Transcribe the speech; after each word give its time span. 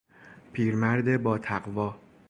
پیرمرد 0.53 1.17
باتقوا 1.23 1.97